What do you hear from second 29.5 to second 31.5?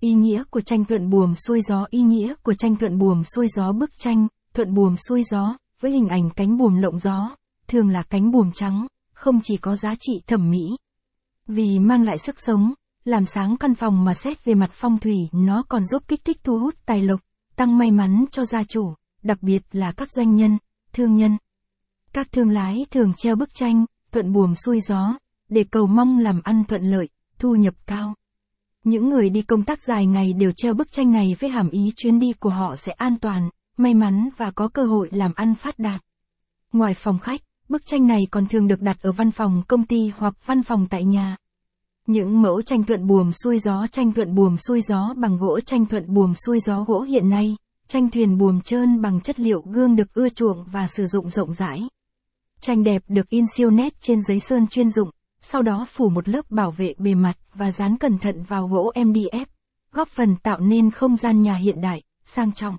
tác dài ngày đều treo bức tranh này với